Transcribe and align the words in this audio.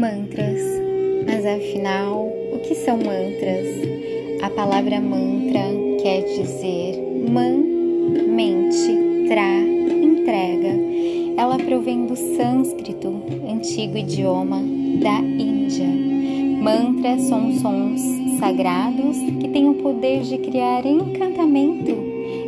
Mantras. 0.00 0.62
Mas 1.26 1.44
afinal, 1.44 2.26
o 2.54 2.58
que 2.60 2.74
são 2.74 2.96
mantras? 2.96 3.66
A 4.40 4.48
palavra 4.48 4.98
mantra 4.98 5.60
quer 6.02 6.22
dizer 6.22 6.96
man, 7.28 7.58
mente, 8.26 9.28
tra, 9.28 9.60
entrega. 9.60 10.74
Ela 11.36 11.58
provém 11.58 12.06
do 12.06 12.16
sânscrito, 12.16 13.22
antigo 13.46 13.98
idioma 13.98 14.62
da 15.02 15.18
Índia. 15.18 15.86
Mantras 16.62 17.20
são 17.24 17.52
sons 17.58 18.00
sagrados 18.38 19.18
que 19.18 19.48
têm 19.48 19.68
o 19.68 19.74
poder 19.74 20.22
de 20.22 20.38
criar 20.38 20.86
encantamento 20.86 21.94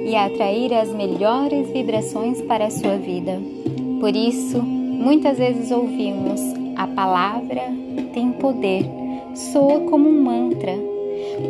e 0.07 0.17
atrair 0.17 0.73
as 0.73 0.89
melhores 0.89 1.69
vibrações 1.69 2.41
para 2.41 2.69
a 2.69 2.71
sua 2.71 2.97
vida. 2.97 3.39
Por 4.01 4.17
isso, 4.17 4.63
muitas 4.63 5.37
vezes 5.37 5.71
ouvimos 5.71 6.62
a 6.77 6.87
palavra 6.87 7.63
tem 8.13 8.33
poder, 8.33 8.85
soa 9.35 9.81
como 9.81 10.09
um 10.09 10.23
mantra. 10.23 10.73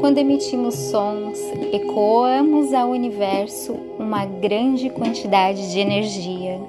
Quando 0.01 0.19
emitimos 0.19 0.75
sons, 0.75 1.39
ecoamos 1.73 2.73
ao 2.73 2.91
universo 2.91 3.75
uma 3.99 4.25
grande 4.25 4.91
quantidade 4.91 5.71
de 5.71 5.79
energia, 5.79 6.61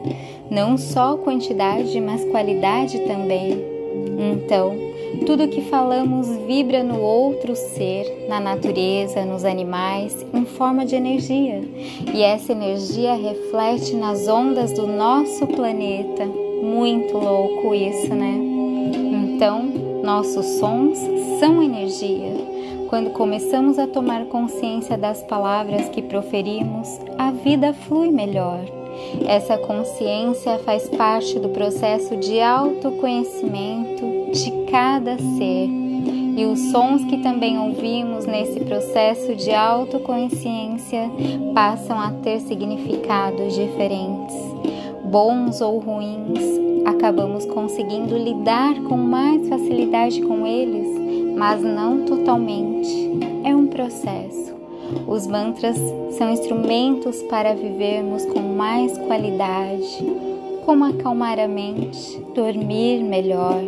não 0.49 0.77
só 0.77 1.17
quantidade, 1.17 1.99
mas 1.99 2.23
qualidade 2.26 2.99
também. 3.02 3.63
Então, 4.17 4.76
tudo 5.26 5.48
que 5.48 5.62
falamos 5.62 6.27
vibra 6.48 6.84
no 6.84 6.99
outro 6.99 7.55
ser, 7.55 8.26
na 8.27 8.40
natureza, 8.40 9.26
nos 9.26 9.45
animais, 9.45 10.26
em 10.34 10.45
forma 10.45 10.85
de 10.85 10.95
energia, 10.95 11.62
e 12.13 12.21
essa 12.21 12.51
energia 12.51 13.13
reflete 13.13 13.95
nas 13.95 14.27
ondas 14.27 14.71
do 14.74 14.87
nosso 14.87 15.46
planeta. 15.48 16.52
Muito 16.63 17.17
louco 17.17 17.75
isso, 17.75 18.15
né? 18.15 18.39
Então, 18.95 19.63
nossos 20.01 20.45
sons 20.59 20.97
são 21.37 21.61
energia. 21.61 22.33
Quando 22.87 23.09
começamos 23.09 23.77
a 23.77 23.85
tomar 23.85 24.25
consciência 24.27 24.97
das 24.97 25.21
palavras 25.23 25.89
que 25.89 26.01
proferimos, 26.01 26.87
a 27.17 27.31
vida 27.31 27.73
flui 27.73 28.11
melhor. 28.11 28.61
Essa 29.27 29.57
consciência 29.57 30.57
faz 30.59 30.87
parte 30.87 31.37
do 31.37 31.49
processo 31.49 32.15
de 32.15 32.39
autoconhecimento 32.39 34.31
de 34.31 34.51
cada 34.71 35.17
ser. 35.17 35.67
E 36.35 36.45
os 36.45 36.71
sons 36.71 37.03
que 37.05 37.17
também 37.17 37.59
ouvimos 37.59 38.25
nesse 38.25 38.61
processo 38.61 39.35
de 39.35 39.51
autoconsciência 39.51 41.11
passam 41.53 41.99
a 41.99 42.11
ter 42.23 42.39
significados 42.39 43.53
diferentes, 43.53 44.34
bons 45.13 45.61
ou 45.61 45.77
ruins, 45.77 46.39
acabamos 46.87 47.45
conseguindo 47.45 48.17
lidar 48.17 48.73
com 48.85 48.97
mais 48.97 49.47
facilidade 49.47 50.19
com 50.23 50.47
eles, 50.47 50.87
mas 51.37 51.61
não 51.61 52.03
totalmente. 52.03 53.11
É 53.43 53.55
um 53.55 53.67
processo. 53.67 54.55
Os 55.07 55.27
mantras 55.27 55.77
são 56.17 56.31
instrumentos 56.31 57.21
para 57.29 57.53
vivermos 57.53 58.25
com 58.25 58.39
mais 58.39 58.97
qualidade, 58.97 60.03
como 60.65 60.85
acalmar 60.85 61.37
a 61.37 61.47
mente, 61.47 62.19
dormir 62.34 63.03
melhor, 63.03 63.61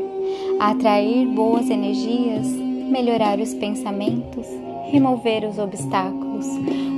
atrair 0.59 1.27
boas 1.27 1.69
energias, 1.69 2.47
melhorar 2.47 3.37
os 3.37 3.53
pensamentos, 3.53 4.47
remover 4.91 5.47
os 5.47 5.59
obstáculos. 5.59 6.47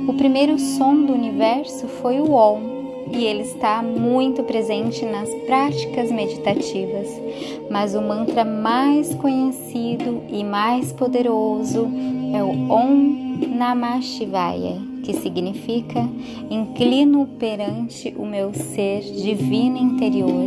O 0.08 0.14
primeiro 0.14 0.58
som 0.58 0.94
do 1.04 1.12
universo 1.12 1.86
foi 1.86 2.18
o 2.18 2.32
Om 2.32 2.77
e 3.12 3.24
ele 3.24 3.42
está 3.42 3.82
muito 3.82 4.42
presente 4.42 5.04
nas 5.04 5.28
práticas 5.46 6.10
meditativas. 6.10 7.08
Mas 7.70 7.94
o 7.94 8.00
mantra 8.00 8.44
mais 8.44 9.14
conhecido 9.14 10.22
e 10.28 10.44
mais 10.44 10.92
poderoso 10.92 11.88
é 12.34 12.42
o 12.42 12.72
Om 12.72 13.28
Namah 13.56 14.00
Shivaya, 14.00 14.76
que 15.02 15.14
significa 15.14 16.08
inclino 16.50 17.26
perante 17.38 18.14
o 18.16 18.26
meu 18.26 18.52
ser 18.52 19.00
divino 19.00 19.78
interior. 19.78 20.44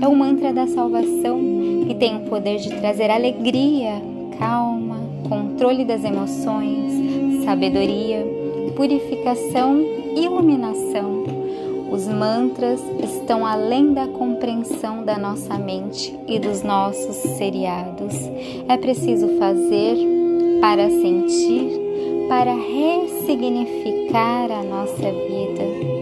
É 0.00 0.06
o 0.06 0.14
mantra 0.14 0.52
da 0.52 0.66
salvação 0.66 1.40
que 1.86 1.94
tem 1.94 2.16
o 2.16 2.28
poder 2.28 2.58
de 2.58 2.70
trazer 2.76 3.10
alegria, 3.10 4.00
calma, 4.38 4.98
controle 5.28 5.84
das 5.84 6.04
emoções, 6.04 7.44
sabedoria, 7.44 8.24
purificação 8.76 9.80
e 10.16 10.24
iluminação 10.24 11.17
mantras 12.18 12.80
estão 13.02 13.46
além 13.46 13.92
da 13.92 14.08
compreensão 14.08 15.04
da 15.04 15.16
nossa 15.16 15.56
mente 15.56 16.18
e 16.26 16.38
dos 16.38 16.62
nossos 16.62 17.16
seriados. 17.36 18.14
É 18.68 18.76
preciso 18.76 19.28
fazer 19.38 19.96
para 20.60 20.90
sentir, 20.90 21.78
para 22.28 22.52
ressignificar 22.52 24.50
a 24.50 24.64
nossa 24.64 24.96
vida. 24.96 25.97